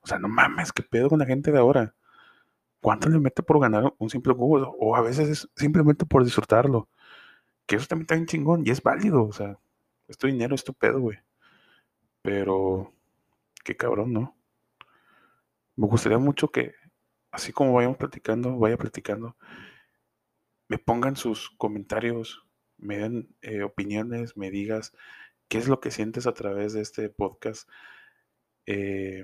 sea, 0.05 0.19
no 0.19 0.29
mames, 0.29 0.71
qué 0.71 0.83
pedo 0.83 1.09
con 1.09 1.19
la 1.19 1.25
gente 1.25 1.51
de 1.51 1.59
ahora. 1.59 1.93
¿Cuánto 2.79 3.09
le 3.09 3.19
mete 3.19 3.43
por 3.43 3.59
ganar 3.59 3.93
un 3.97 4.09
simple 4.09 4.33
cubo? 4.33 4.77
O 4.79 4.95
a 4.95 5.01
veces 5.01 5.27
es 5.27 5.49
simplemente 5.53 6.05
por 6.05 6.23
disfrutarlo. 6.23 6.87
Que 7.65 7.75
eso 7.75 7.87
también 7.87 8.03
está 8.03 8.15
bien 8.15 8.25
chingón 8.25 8.63
y 8.65 8.69
es 8.69 8.81
válido, 8.81 9.25
o 9.25 9.33
sea, 9.33 9.59
es 10.07 10.17
tu 10.17 10.27
dinero, 10.27 10.55
es 10.55 10.63
tu 10.63 10.73
pedo, 10.73 11.01
güey. 11.01 11.19
Pero, 12.21 12.93
qué 13.65 13.75
cabrón, 13.75 14.13
¿no? 14.13 14.37
Me 15.75 15.87
gustaría 15.87 16.19
mucho 16.19 16.51
que, 16.51 16.73
así 17.31 17.51
como 17.51 17.73
vayamos 17.73 17.97
platicando, 17.97 18.57
vaya 18.57 18.77
platicando, 18.77 19.35
me 20.69 20.77
pongan 20.77 21.17
sus 21.17 21.49
comentarios, 21.57 22.42
me 22.83 22.97
den 22.97 23.35
eh, 23.41 23.63
opiniones, 23.63 24.37
me 24.37 24.51
digas 24.51 24.93
qué 25.47 25.57
es 25.57 25.67
lo 25.67 25.79
que 25.79 25.91
sientes 25.91 26.27
a 26.27 26.33
través 26.33 26.73
de 26.73 26.81
este 26.81 27.09
podcast, 27.09 27.69
eh, 28.65 29.23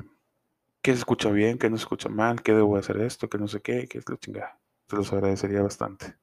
qué 0.82 0.92
se 0.92 1.00
escucha 1.00 1.30
bien, 1.32 1.58
qué 1.58 1.70
no 1.70 1.78
se 1.78 1.84
escucha 1.84 2.10
mal, 2.10 2.42
qué 2.42 2.54
debo 2.54 2.78
hacer 2.78 3.00
esto, 3.01 3.30
qué 3.30 3.38
no 3.38 3.48
sé 3.48 3.62
qué, 3.62 3.88
qué 3.88 3.98
es 3.98 4.10
lo 4.10 4.18
chingada. 4.18 4.60
Te 4.88 4.96
los 4.96 5.12
agradecería 5.13 5.62
bastante. 5.62 6.18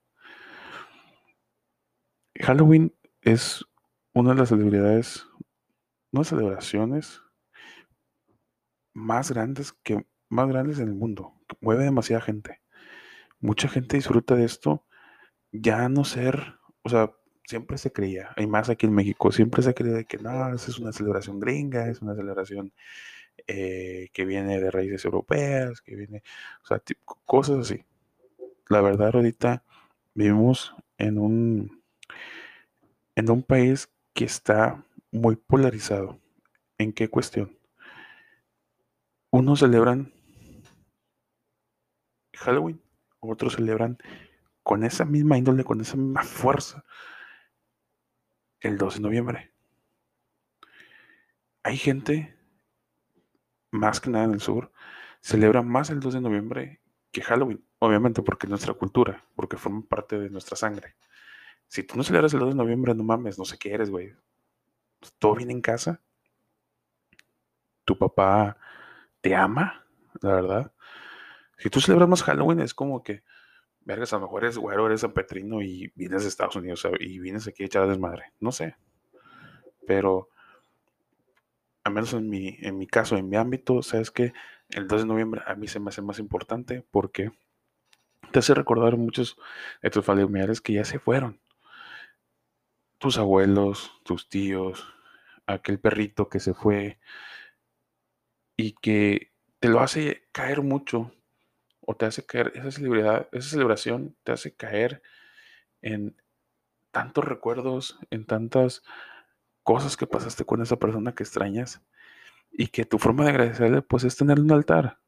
Halloween 2.41 2.95
es 3.23 3.65
una 4.13 4.31
de 4.31 4.37
las 4.37 4.49
celebridades, 4.49 5.27
no 6.13 6.25
celebraciones 6.25 7.23
más 8.93 9.31
grandes 9.31 9.73
que 9.73 10.07
más 10.29 10.49
grandes 10.49 10.79
en 10.79 10.89
el 10.89 10.95
mundo. 10.95 11.35
Mueve 11.61 11.85
demasiada 11.85 12.23
gente. 12.23 12.61
Mucha 13.41 13.69
gente 13.69 13.97
disfruta 13.97 14.35
de 14.35 14.45
esto. 14.45 14.85
Ya 15.53 15.89
no 15.89 16.05
ser, 16.05 16.59
o 16.83 16.89
sea, 16.89 17.16
siempre 17.47 17.79
se 17.79 17.93
creía, 17.93 18.31
hay 18.37 18.47
más 18.47 18.69
aquí 18.69 18.87
en 18.87 18.95
México, 18.95 19.31
siempre 19.33 19.63
se 19.63 19.75
creía 19.75 20.05
que 20.05 20.19
no, 20.19 20.55
es 20.55 20.79
una 20.79 20.93
celebración 20.93 21.41
gringa, 21.41 21.89
es 21.89 22.03
una 22.03 22.15
celebración 22.15 22.73
eh, 23.47 24.09
que 24.13 24.25
viene 24.25 24.61
de 24.61 24.71
raíces 24.71 25.05
europeas, 25.05 25.81
que 25.81 25.95
viene, 25.95 26.23
o 26.63 26.67
sea, 26.67 26.83
cosas 27.25 27.59
así. 27.59 27.85
La 28.69 28.81
verdad, 28.81 29.15
ahorita 29.15 29.63
vivimos 30.15 30.75
en 30.99 31.19
un, 31.19 31.83
en 33.15 33.31
un 33.31 33.43
país 33.43 33.89
que 34.13 34.25
está 34.25 34.83
muy 35.13 35.37
polarizado. 35.37 36.19
¿En 36.79 36.93
qué 36.93 37.09
cuestión? 37.09 37.57
Unos 39.31 39.61
celebran 39.61 40.13
Halloween, 42.35 42.81
otros 43.21 43.55
celebran 43.55 43.99
con 44.63 44.85
esa 44.85 45.05
misma 45.05 45.39
índole, 45.39 45.65
con 45.65 45.81
esa 45.81 45.97
misma 45.97 46.23
fuerza, 46.23 46.85
el 48.61 48.79
12 48.79 48.99
de 48.99 49.03
noviembre. 49.03 49.53
Hay 51.63 51.77
gente, 51.77 52.37
más 53.71 54.01
que 54.01 54.11
nada 54.11 54.25
en 54.25 54.35
el 54.35 54.41
sur, 54.41 54.73
celebra 55.21 55.63
más 55.63 55.91
el 55.91 56.01
12 56.01 56.19
de 56.19 56.23
noviembre 56.23 56.81
que 57.11 57.23
Halloween, 57.23 57.65
obviamente 57.79 58.23
porque 58.23 58.47
es 58.47 58.51
nuestra 58.51 58.75
cultura, 58.75 59.25
porque 59.35 59.57
forma 59.57 59.83
parte 59.83 60.19
de 60.19 60.31
nuestra 60.31 60.57
sangre. 60.57 60.97
Si 61.69 61.83
tú 61.83 61.97
no 61.97 62.05
celebras 62.05 62.33
el 62.35 62.41
2 62.41 62.51
de 62.51 62.55
noviembre, 62.55 62.95
no 62.95 63.03
mames, 63.03 63.39
no 63.39 63.45
sé 63.45 63.59
qué 63.59 63.73
eres, 63.73 63.91
güey. 63.91 64.15
Todo 65.19 65.35
viene 65.35 65.53
en 65.53 65.61
casa. 65.61 66.01
Tu 67.85 67.97
papá 67.99 68.57
te 69.21 69.35
ama, 69.35 69.85
la 70.21 70.35
verdad. 70.35 70.73
Si 71.59 71.71
tú 71.71 71.81
celebras 71.81 72.09
más 72.09 72.23
Halloween, 72.23 72.61
es 72.61 72.75
como 72.75 73.03
que, 73.03 73.23
vergas, 73.87 74.13
a 74.13 74.17
lo 74.17 74.23
mejor 74.23 74.45
eres 74.45 74.59
güero, 74.59 74.87
eres 74.87 75.01
San 75.01 75.13
Petrino 75.13 75.63
y 75.63 75.93
vienes 75.95 76.23
de 76.23 76.29
Estados 76.29 76.57
Unidos 76.57 76.87
y 77.01 77.19
vienes 77.21 77.47
aquí 77.47 77.63
a 77.63 77.67
echar 77.67 77.89
desmadre. 77.89 78.33
No 78.41 78.53
sé. 78.53 78.77
Pero, 79.87 80.29
al 81.85 81.93
menos 81.93 82.13
en 82.13 82.29
mi, 82.29 82.59
en 82.61 82.77
mi 82.77 82.89
caso, 82.89 83.17
en 83.17 83.29
mi 83.29 83.37
ámbito, 83.37 83.83
sabes 83.83 84.11
que 84.11 84.33
el 84.71 84.89
2 84.89 85.03
de 85.03 85.07
noviembre 85.07 85.43
a 85.47 85.55
mí 85.55 85.69
se 85.69 85.79
me 85.79 85.91
hace 85.91 86.03
más 86.03 86.19
importante 86.19 86.85
porque 86.91 87.31
te 88.33 88.41
hace 88.41 88.55
recordar 88.55 88.97
muchos 88.97 89.39
de 89.81 89.91
tus 89.91 90.05
familiares 90.05 90.61
que 90.61 90.73
ya 90.73 90.85
se 90.85 90.99
fueron. 90.99 91.41
Tus 92.99 93.19
abuelos, 93.19 93.93
tus 94.05 94.29
tíos, 94.29 94.85
aquel 95.47 95.79
perrito 95.79 96.29
que 96.29 96.41
se 96.41 96.55
fue 96.55 96.99
y 98.57 98.73
que 98.73 99.33
te 99.61 99.69
lo 99.69 99.79
hace 99.79 100.25
caer 100.33 100.63
mucho 100.63 101.13
o 101.87 101.95
te 101.97 102.05
hace 102.05 102.27
caer, 102.27 102.53
esa 102.55 102.71
celebridad, 102.71 103.29
esa 103.33 103.49
celebración 103.49 104.17
te 104.25 104.33
hace 104.33 104.55
caer 104.55 105.03
en 105.81 106.17
tantos 106.91 107.25
recuerdos, 107.25 107.99
en 108.11 108.27
tantas 108.27 108.83
cosas 109.63 109.97
que 109.97 110.07
pasaste 110.07 110.45
con 110.45 110.61
esa 110.63 110.77
persona 110.77 111.15
que 111.15 111.23
extrañas 111.23 111.83
y 112.51 112.69
que 112.69 112.85
tu 112.85 112.99
forma 112.99 113.25
de 113.25 113.31
agradecerle 113.31 113.83
pues 113.83 114.05
es 114.05 114.17
tener 114.17 114.41
un 114.41 114.53
altar. 114.53 114.99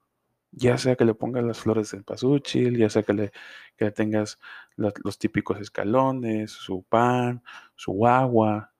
Ya 0.50 0.78
sea 0.78 0.96
que 0.96 1.04
le 1.04 1.14
pongas 1.14 1.44
las 1.44 1.60
flores 1.60 1.90
del 1.90 2.04
pasuchil, 2.04 2.78
ya 2.78 2.88
sea 2.88 3.02
que 3.02 3.12
le, 3.12 3.32
que 3.76 3.86
le 3.86 3.90
tengas 3.90 4.38
los, 4.76 4.94
los 5.04 5.18
típicos 5.18 5.60
escalones, 5.60 6.52
su 6.52 6.84
pan, 6.84 7.42
su 7.76 8.06
agua, 8.06 8.72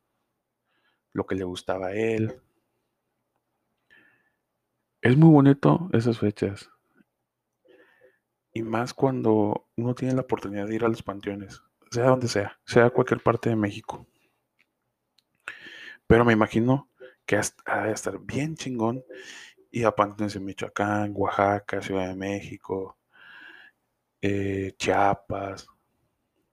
lo 1.13 1.27
que 1.27 1.35
le 1.35 1.45
gustaba 1.45 1.89
a 1.89 1.95
él. 1.95 2.41
Es 5.03 5.17
muy 5.17 5.31
bonito 5.31 5.91
esas 5.93 6.19
fechas. 6.19 6.71
Y 8.53 8.63
más 8.63 8.95
cuando 8.95 9.69
uno 9.77 9.95
tiene 9.95 10.15
la 10.15 10.23
oportunidad 10.23 10.67
de 10.67 10.75
ir 10.75 10.85
a 10.85 10.89
los 10.89 11.03
panteones, 11.03 11.63
sea 11.91 12.07
donde 12.07 12.29
sea, 12.29 12.59
sea 12.65 12.91
cualquier 12.91 13.23
parte 13.23 13.51
de 13.51 13.57
México. 13.57 14.07
Pero 16.07 16.25
me 16.25 16.33
imagino 16.33 16.89
que 17.27 17.39
ha 17.67 17.85
de 17.85 17.93
estar 17.93 18.19
bien 18.19 18.57
chingón 18.57 19.05
ir 19.71 19.87
a 19.87 19.95
panteones 19.95 20.35
en 20.37 20.45
Michoacán, 20.45 21.13
Oaxaca, 21.15 21.83
Ciudad 21.83 22.09
de 22.09 22.17
México, 22.17 22.97
eh, 24.23 24.73
Chiapas, 24.79 25.67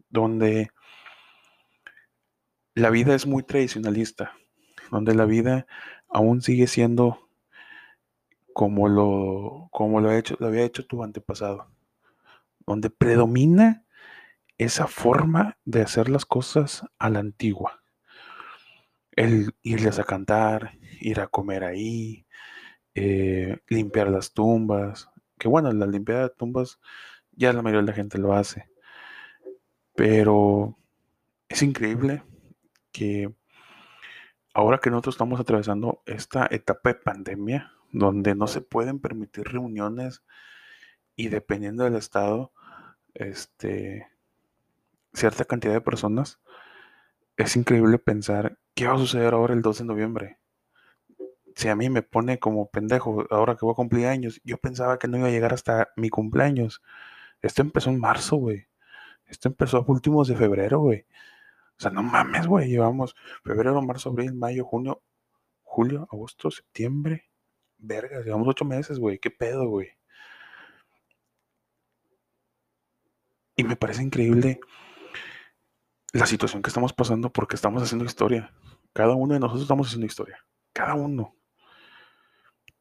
donde 0.10 0.70
la 2.74 2.90
vida 2.90 3.16
es 3.16 3.26
muy 3.26 3.44
tradicionalista, 3.44 4.34
donde 4.92 5.16
la 5.16 5.26
vida 5.26 5.66
aún 6.10 6.42
sigue 6.42 6.68
siendo 6.68 7.30
como 8.54 8.88
lo, 8.88 9.70
como 9.72 10.02
lo, 10.02 10.10
ha 10.10 10.18
hecho, 10.18 10.36
lo 10.40 10.48
había 10.48 10.64
hecho 10.64 10.86
tu 10.86 11.04
antepasado, 11.04 11.68
donde 12.66 12.90
predomina 12.90 13.86
esa 14.58 14.88
forma 14.88 15.58
de 15.66 15.82
hacer 15.82 16.10
las 16.10 16.26
cosas 16.26 16.86
a 17.00 17.10
la 17.10 17.20
antigua. 17.20 17.84
El 19.12 19.54
irles 19.62 20.00
a 20.00 20.04
cantar, 20.04 20.78
ir 21.00 21.20
a 21.20 21.28
comer 21.28 21.64
ahí, 21.64 22.26
eh, 22.94 23.60
limpiar 23.68 24.10
las 24.10 24.34
tumbas, 24.34 25.10
que 25.38 25.48
bueno, 25.48 25.72
la 25.72 25.88
limpieza 25.88 26.24
de 26.24 26.30
tumbas 26.30 26.80
ya 27.32 27.54
la 27.54 27.62
mayoría 27.62 27.82
de 27.82 27.88
la 27.88 27.94
gente 27.94 28.18
lo 28.18 28.34
hace, 28.34 28.70
pero 29.96 30.78
es 31.50 31.62
increíble 31.62 32.24
que 32.92 33.34
ahora 34.54 34.80
que 34.80 34.90
nosotros 34.90 35.16
estamos 35.16 35.40
atravesando 35.40 36.02
esta 36.06 36.48
etapa 36.50 36.90
de 36.90 36.96
pandemia, 36.96 37.72
donde 37.92 38.36
no 38.36 38.48
se 38.48 38.62
pueden 38.62 39.00
permitir 39.00 39.46
reuniones 39.46 40.24
y 41.16 41.28
dependiendo 41.30 41.84
del 41.84 41.96
estado, 41.96 42.54
este, 43.16 44.08
cierta 45.14 45.46
cantidad 45.46 45.74
de 45.74 45.82
personas, 45.82 46.40
es 47.38 47.56
increíble 47.56 47.98
pensar 47.98 48.58
qué 48.76 48.88
va 48.88 48.96
a 48.96 48.98
suceder 48.98 49.34
ahora 49.34 49.54
el 49.54 49.62
2 49.62 49.80
de 49.80 49.86
noviembre. 49.86 50.40
Si 51.56 51.70
a 51.70 51.76
mí 51.76 51.90
me 51.90 52.02
pone 52.02 52.40
como 52.40 52.70
pendejo 52.70 53.26
ahora 53.30 53.56
que 53.56 53.66
voy 53.66 53.74
a 53.74 53.76
cumplir 53.76 54.08
años, 54.08 54.42
yo 54.44 54.58
pensaba 54.58 55.00
que 55.00 55.08
no 55.08 55.18
iba 55.18 55.28
a 55.28 55.32
llegar 55.32 55.54
hasta 55.54 55.90
mi 55.96 56.10
cumpleaños. 56.10 56.82
Esto 57.42 57.62
empezó 57.62 57.90
en 57.90 58.00
marzo, 58.00 58.38
güey. 58.38 58.68
Esto 59.28 59.48
empezó 59.48 59.78
a 59.78 59.86
últimos 59.88 60.28
de 60.28 60.36
febrero, 60.36 60.80
güey. 60.80 61.06
O 61.78 61.82
sea, 61.82 61.92
no 61.92 62.04
mames, 62.04 62.48
güey. 62.48 62.70
Llevamos 62.70 63.16
febrero, 63.44 63.82
marzo, 63.82 64.10
abril, 64.10 64.34
mayo, 64.34 64.66
junio, 64.66 65.02
julio, 65.64 66.08
agosto, 66.12 66.52
septiembre. 66.52 67.30
Verga, 67.78 68.22
llevamos 68.22 68.48
ocho 68.48 68.66
meses, 68.66 69.00
güey. 69.00 69.20
¿Qué 69.20 69.32
pedo, 69.32 69.68
güey? 69.68 69.90
Y 73.56 73.64
me 73.64 73.76
parece 73.76 74.04
increíble 74.04 74.60
la 76.14 76.26
situación 76.26 76.62
que 76.62 76.70
estamos 76.70 76.94
pasando 76.94 77.32
porque 77.32 77.56
estamos 77.56 77.82
haciendo 77.84 78.06
historia. 78.06 78.54
Cada 78.94 79.16
uno 79.16 79.34
de 79.34 79.40
nosotros 79.40 79.64
estamos 79.64 79.88
haciendo 79.88 80.06
historia. 80.06 80.46
Cada 80.74 80.94
uno. 80.94 81.36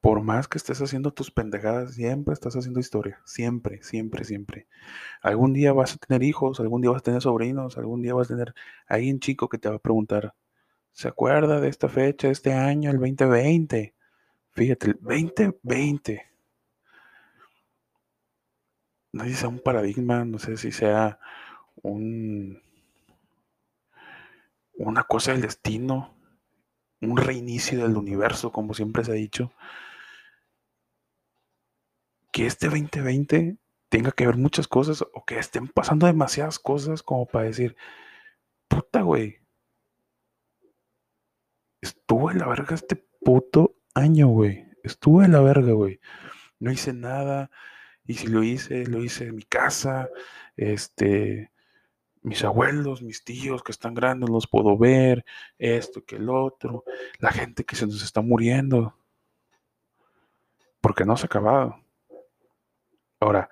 Por 0.01 0.23
más 0.23 0.49
que 0.49 0.59
estés 0.59 0.81
haciendo 0.83 1.13
tus 1.13 1.31
pendejadas, 1.31 1.95
siempre 1.95 2.35
estás 2.35 2.55
haciendo 2.57 2.79
historia. 2.79 3.21
Siempre, 3.25 3.83
siempre, 3.83 4.25
siempre. 4.25 4.69
Algún 5.23 5.53
día 5.53 5.73
vas 5.73 5.95
a 5.95 5.97
tener 5.97 6.23
hijos, 6.23 6.61
algún 6.61 6.83
día 6.83 6.91
vas 6.91 7.01
a 7.01 7.05
tener 7.05 7.23
sobrinos, 7.23 7.79
algún 7.79 8.03
día 8.03 8.15
vas 8.15 8.31
a 8.31 8.35
tener 8.35 8.55
alguien 8.87 9.19
chico 9.19 9.49
que 9.49 9.59
te 9.59 9.69
va 9.69 9.77
a 9.77 9.81
preguntar, 9.81 10.35
¿se 10.93 11.09
acuerda 11.09 11.61
de 11.61 11.69
esta 11.69 11.89
fecha, 11.89 12.29
de 12.29 12.33
este 12.33 12.53
año, 12.53 12.91
el 12.91 12.99
2020? 12.99 13.95
Fíjate, 14.51 14.91
el 14.91 14.99
2020. 15.01 16.34
No 19.15 19.23
sé 19.23 19.31
si 19.31 19.37
sea 19.37 19.49
un 19.49 19.61
paradigma, 19.61 20.25
no 20.25 20.41
sé 20.41 20.57
si 20.57 20.73
sea 20.73 21.21
un 21.83 22.61
una 24.77 25.05
cosa 25.05 25.31
del 25.31 25.43
destino, 25.43 26.17
un 27.01 27.17
reinicio 27.17 27.81
del 27.81 27.97
universo, 27.97 28.51
como 28.51 28.75
siempre 28.75 29.05
se 29.05 29.13
ha 29.13 29.15
dicho, 29.15 29.53
que 32.33 32.47
este 32.47 32.67
2020 32.67 33.57
tenga 33.89 34.11
que 34.11 34.27
ver 34.27 34.37
muchas 34.37 34.67
cosas 34.67 35.03
o 35.03 35.25
que 35.25 35.39
estén 35.39 35.69
pasando 35.69 36.09
demasiadas 36.09 36.59
cosas 36.59 37.05
como 37.05 37.27
para 37.27 37.45
decir, 37.45 37.77
puta, 38.67 39.03
güey, 39.03 39.39
estuvo 41.81 42.33
en 42.33 42.39
la 42.39 42.49
verga 42.49 42.75
este 42.75 42.97
puto 43.21 43.77
año, 43.95 44.27
güey, 44.27 44.67
estuvo 44.83 45.23
en 45.23 45.31
la 45.31 45.41
verga, 45.41 45.71
güey, 45.71 46.01
no 46.59 46.73
hice 46.73 46.93
nada, 46.93 47.53
y 48.07 48.15
si 48.15 48.27
lo 48.27 48.43
hice, 48.43 48.87
lo 48.87 49.03
hice 49.03 49.27
en 49.27 49.37
mi 49.37 49.43
casa, 49.43 50.09
este, 50.57 51.51
mis 52.23 52.43
abuelos, 52.45 53.03
mis 53.03 53.25
tíos 53.25 53.63
que 53.63 53.73
están 53.73 53.95
grandes, 53.95 54.31
los 54.31 54.47
puedo 54.47 54.77
ver, 54.77 55.25
esto 55.59 56.05
que 56.05 56.17
el 56.17 56.29
otro, 56.29 56.85
la 57.19 57.33
gente 57.33 57.65
que 57.65 57.77
se 57.77 57.87
nos 57.87 58.03
está 58.03 58.21
muriendo, 58.21 58.97
porque 60.81 61.05
no 61.05 61.17
se 61.17 61.25
ha 61.25 61.27
acabado. 61.27 61.77
Ahora, 63.21 63.51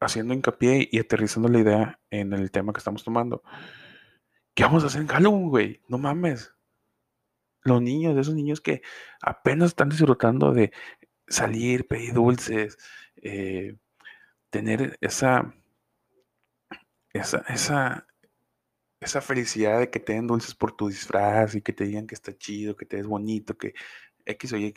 haciendo 0.00 0.34
hincapié 0.34 0.88
y 0.90 0.98
aterrizando 0.98 1.48
la 1.48 1.60
idea 1.60 2.00
en 2.10 2.32
el 2.32 2.50
tema 2.50 2.72
que 2.72 2.78
estamos 2.78 3.04
tomando, 3.04 3.42
¿qué 4.54 4.64
vamos 4.64 4.84
a 4.84 4.88
hacer 4.88 5.00
en 5.02 5.08
Halloween, 5.08 5.48
güey? 5.48 5.82
No 5.88 5.98
mames. 5.98 6.54
Los 7.62 7.82
niños, 7.82 8.16
esos 8.16 8.34
niños 8.34 8.60
que 8.60 8.82
apenas 9.20 9.68
están 9.68 9.88
disfrutando 9.88 10.52
de 10.52 10.72
salir, 11.26 11.86
pedir 11.86 12.14
dulces, 12.14 12.78
eh, 13.22 13.76
tener 14.50 14.96
esa 15.00 15.54
esa, 17.12 17.38
esa, 17.48 18.06
esa 19.00 19.20
felicidad 19.20 19.80
de 19.80 19.90
que 19.90 20.00
te 20.00 20.14
den 20.14 20.26
dulces 20.26 20.54
por 20.54 20.76
tu 20.76 20.88
disfraz 20.88 21.54
y 21.54 21.62
que 21.62 21.72
te 21.72 21.84
digan 21.84 22.06
que 22.06 22.14
está 22.14 22.36
chido, 22.36 22.76
que 22.76 22.86
te 22.86 22.96
ves 22.96 23.06
bonito, 23.06 23.56
que 23.56 23.74
X 24.24 24.52
o 24.52 24.56
Y. 24.56 24.74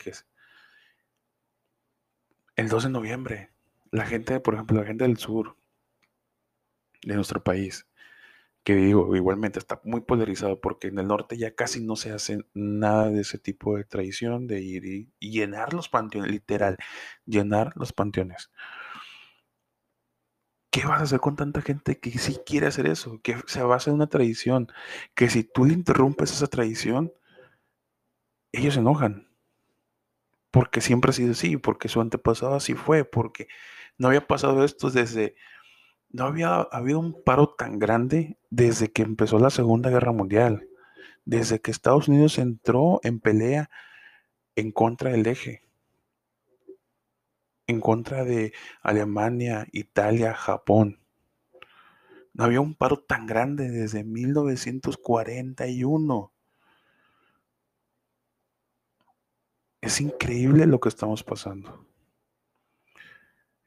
El 2.56 2.68
2 2.68 2.84
de 2.84 2.90
noviembre, 2.90 3.50
la 3.90 4.06
gente, 4.06 4.40
por 4.40 4.54
ejemplo, 4.54 4.80
la 4.80 4.86
gente 4.86 5.04
del 5.04 5.16
sur 5.16 5.56
de 7.02 7.14
nuestro 7.14 7.42
país, 7.42 7.86
que 8.64 8.74
digo, 8.76 9.14
igualmente 9.16 9.58
está 9.58 9.80
muy 9.84 10.02
polarizado 10.02 10.60
porque 10.60 10.88
en 10.88 10.98
el 10.98 11.08
norte 11.08 11.36
ya 11.36 11.54
casi 11.54 11.84
no 11.84 11.96
se 11.96 12.12
hace 12.12 12.44
nada 12.54 13.10
de 13.10 13.20
ese 13.22 13.38
tipo 13.38 13.76
de 13.76 13.84
tradición 13.84 14.46
de 14.46 14.60
ir 14.60 14.84
y, 14.84 15.10
llenar 15.20 15.74
los 15.74 15.88
panteones, 15.88 16.30
literal, 16.30 16.76
llenar 17.26 17.72
los 17.76 17.92
panteones. 17.92 18.50
¿qué 20.72 20.86
vas 20.86 21.00
a 21.00 21.04
hacer 21.04 21.20
con 21.20 21.36
tanta 21.36 21.60
gente 21.62 22.00
que 22.00 22.10
sí 22.18 22.38
quiere 22.46 22.66
hacer 22.66 22.86
eso? 22.86 23.20
Que 23.22 23.36
se 23.46 23.62
basa 23.62 23.90
en 23.90 23.96
una 23.96 24.08
tradición, 24.08 24.68
que 25.14 25.28
si 25.28 25.44
tú 25.44 25.64
le 25.66 25.74
interrumpes 25.74 26.32
esa 26.32 26.46
tradición, 26.48 27.12
ellos 28.52 28.74
se 28.74 28.80
enojan. 28.80 29.28
Porque 30.50 30.80
siempre 30.80 31.10
ha 31.10 31.12
sido 31.12 31.32
así, 31.32 31.56
porque 31.56 31.88
su 31.88 32.00
antepasado 32.00 32.54
así 32.54 32.74
fue, 32.74 33.04
porque 33.04 33.48
no 33.98 34.08
había 34.08 34.26
pasado 34.26 34.64
esto 34.64 34.90
desde, 34.90 35.34
no 36.12 36.24
había 36.24 36.60
habido 36.60 37.00
un 37.00 37.22
paro 37.22 37.48
tan 37.48 37.78
grande 37.78 38.38
desde 38.50 38.92
que 38.92 39.02
empezó 39.02 39.38
la 39.38 39.50
Segunda 39.50 39.90
Guerra 39.90 40.12
Mundial, 40.12 40.68
desde 41.24 41.60
que 41.60 41.70
Estados 41.70 42.08
Unidos 42.08 42.38
entró 42.38 43.00
en 43.02 43.20
pelea 43.20 43.70
en 44.56 44.72
contra 44.72 45.10
del 45.10 45.26
eje 45.26 45.62
en 47.66 47.80
contra 47.80 48.24
de 48.24 48.52
Alemania, 48.82 49.66
Italia, 49.72 50.34
Japón. 50.34 51.00
No 52.34 52.44
había 52.44 52.60
un 52.60 52.74
paro 52.74 53.00
tan 53.00 53.26
grande 53.26 53.70
desde 53.70 54.04
1941. 54.04 56.32
Es 59.80 60.00
increíble 60.00 60.66
lo 60.66 60.78
que 60.80 60.88
estamos 60.88 61.24
pasando. 61.24 61.86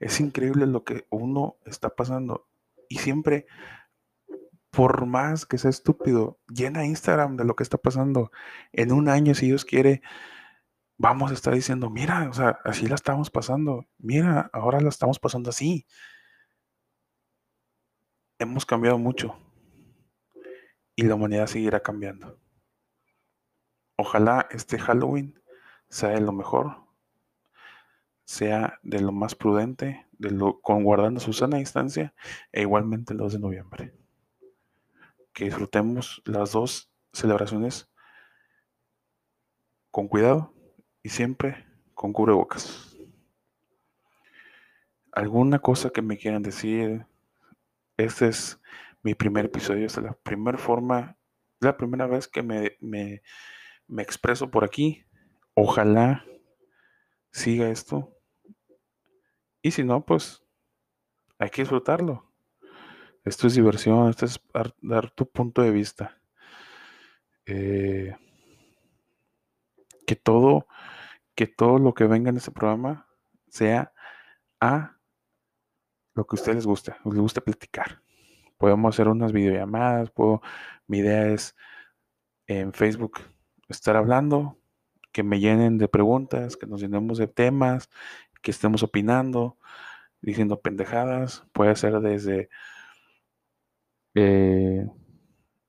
Es 0.06 0.20
increíble 0.20 0.68
lo 0.68 0.84
que 0.84 1.08
uno 1.10 1.58
está 1.66 1.90
pasando. 1.96 2.48
Y 2.90 3.00
siempre, 3.00 3.48
por 4.70 5.08
más 5.08 5.48
que 5.48 5.58
sea 5.58 5.72
estúpido, 5.72 6.38
llena 6.48 6.86
Instagram 6.86 7.38
de 7.38 7.44
lo 7.44 7.56
que 7.56 7.64
está 7.64 7.80
pasando. 7.80 8.32
En 8.72 8.92
un 8.92 9.10
año, 9.10 9.34
si 9.34 9.48
Dios 9.48 9.66
quiere, 9.66 10.04
vamos 11.00 11.32
a 11.32 11.34
estar 11.34 11.56
diciendo, 11.56 11.90
mira, 11.90 12.30
o 12.30 12.34
sea, 12.34 12.60
así 12.64 12.86
la 12.86 12.94
estamos 12.94 13.32
pasando, 13.32 13.88
mira, 13.98 14.52
ahora 14.54 14.80
la 14.80 14.90
estamos 14.90 15.18
pasando 15.18 15.50
así. 15.50 15.88
Hemos 18.38 18.64
cambiado 18.68 19.00
mucho. 19.00 19.36
y 20.96 21.04
la 21.04 21.16
humanidad 21.16 21.48
seguirá 21.48 21.82
cambiando. 21.82 22.40
Ojalá 23.98 24.48
este 24.52 24.78
Halloween 24.78 25.42
sea 25.90 26.10
de 26.10 26.22
lo 26.22 26.32
mejor, 26.32 26.85
sea 28.26 28.80
de 28.84 29.00
lo 29.00 29.12
más 29.12 29.36
prudente, 29.36 30.06
de 30.14 30.32
lo, 30.32 30.60
con 30.60 30.84
guardando 30.84 31.20
su 31.20 31.32
sana 31.32 31.58
distancia 31.58 32.14
e 32.52 32.62
igualmente 32.62 33.14
el 33.14 33.20
2 33.20 33.34
de 33.34 33.40
noviembre. 33.40 33.94
Que 35.32 35.46
disfrutemos 35.46 36.22
las 36.26 36.52
dos 36.52 36.92
celebraciones 37.14 37.90
con 39.92 40.08
cuidado 40.08 40.54
y 41.04 41.10
siempre 41.10 41.66
con 41.94 42.12
cubrebocas. 42.12 42.98
¿Alguna 45.12 45.60
cosa 45.60 45.92
que 45.92 46.02
me 46.02 46.18
quieran 46.18 46.44
decir? 46.44 47.06
Este 47.96 48.28
es 48.28 48.60
mi 49.02 49.14
primer 49.14 49.46
episodio, 49.46 49.86
es 49.86 49.96
la 49.98 50.14
primera 50.14 50.58
forma, 50.58 51.18
la 51.62 51.78
primera 51.78 52.08
vez 52.08 52.28
que 52.28 52.44
me, 52.44 52.76
me, 52.82 53.22
me 53.88 54.02
expreso 54.02 54.52
por 54.52 54.66
aquí. 54.66 55.06
Ojalá 55.54 56.26
siga 57.32 57.70
esto. 57.70 58.15
Y 59.66 59.72
si 59.72 59.84
no, 59.84 60.06
pues 60.06 60.44
hay 61.40 61.50
que 61.50 61.64
disfrutarlo. 61.64 62.32
Esto 63.24 63.48
es 63.48 63.56
diversión, 63.56 64.12
esto 64.12 64.28
es 64.28 64.40
dar, 64.80 65.10
tu 65.10 65.28
punto 65.28 65.64
de 65.64 65.72
vista. 65.72 66.22
Eh, 67.48 68.16
que 70.06 70.16
todo, 70.16 70.68
que 71.34 71.48
todo 71.48 71.80
lo 71.80 71.96
que 71.96 72.06
venga 72.06 72.30
en 72.30 72.38
este 72.38 72.52
programa 72.52 73.08
sea 73.48 73.92
a 74.62 75.00
lo 76.14 76.28
que 76.28 76.36
a 76.36 76.40
ustedes 76.40 76.58
les 76.58 76.68
gusta, 76.68 77.00
les 77.04 77.18
gusta 77.18 77.42
platicar. 77.42 78.04
Podemos 78.60 78.94
hacer 78.94 79.08
unas 79.08 79.32
videollamadas, 79.32 80.12
puedo, 80.12 80.44
mi 80.86 81.00
idea 81.00 81.26
es 81.30 81.56
en 82.46 82.72
Facebook 82.72 83.20
estar 83.68 83.96
hablando, 83.96 84.60
que 85.16 85.24
me 85.24 85.40
llenen 85.40 85.78
de 85.80 85.88
preguntas, 85.88 86.56
que 86.56 86.68
nos 86.68 86.82
llenemos 86.82 87.18
de 87.18 87.28
temas, 87.28 87.90
que 88.46 88.52
estemos 88.52 88.84
opinando, 88.84 89.58
diciendo 90.22 90.62
pendejadas. 90.62 91.46
Puede 91.54 91.76
ser 91.76 92.00
desde, 92.02 92.50
eh, 94.16 94.86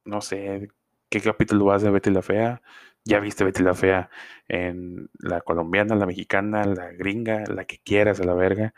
no 0.04 0.20
sé, 0.20 0.68
qué 1.08 1.20
capítulo 1.22 1.66
vas 1.66 1.82
de 1.82 1.90
Betty 1.90 2.10
la 2.10 2.22
Fea. 2.22 2.62
Ya 3.04 3.20
viste 3.20 3.44
Betty 3.44 3.62
la 3.62 3.74
Fea 3.74 4.10
en 4.48 5.08
la 5.20 5.40
colombiana, 5.40 5.96
la 5.96 6.06
mexicana, 6.06 6.64
la 6.64 6.92
gringa, 6.92 7.44
la 7.48 7.64
que 7.64 7.78
quieras, 7.78 8.20
a 8.20 8.24
la 8.24 8.34
verga. 8.34 8.74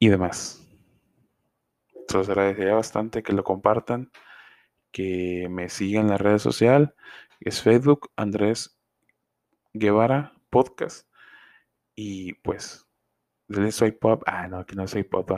Y 0.00 0.08
demás. 0.08 0.60
Entonces 1.94 2.30
agradecería 2.30 2.74
bastante 2.74 3.22
que 3.22 3.32
lo 3.32 3.44
compartan 3.44 4.10
que 4.92 5.48
me 5.50 5.68
sigan 5.68 6.04
en 6.06 6.10
la 6.10 6.18
red 6.18 6.38
social. 6.38 6.94
Es 7.40 7.62
Facebook, 7.62 8.10
Andrés 8.16 8.78
Guevara 9.74 10.32
Podcast. 10.50 11.07
Y 12.00 12.34
pues, 12.34 12.86
soy 13.72 13.90
pop. 13.90 14.22
Ah, 14.24 14.46
no, 14.46 14.58
aquí 14.58 14.76
no 14.76 14.86
soy 14.86 15.02
pop. 15.02 15.28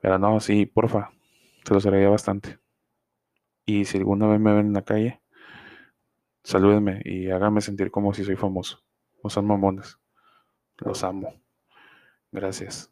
Pero 0.00 0.18
no, 0.18 0.40
sí, 0.40 0.64
porfa. 0.64 1.10
Se 1.64 1.74
los 1.74 1.84
agradecería 1.84 2.08
bastante. 2.08 2.58
Y 3.66 3.84
si 3.84 3.98
alguna 3.98 4.26
vez 4.26 4.40
me 4.40 4.54
ven 4.54 4.68
en 4.68 4.72
la 4.72 4.80
calle, 4.80 5.20
salúdenme 6.42 7.02
y 7.04 7.30
háganme 7.30 7.60
sentir 7.60 7.90
como 7.90 8.14
si 8.14 8.24
soy 8.24 8.36
famoso. 8.36 8.82
No 9.22 9.28
son 9.28 9.46
mamones. 9.46 9.98
Los 10.78 11.04
amo. 11.04 11.34
Gracias. 12.32 12.90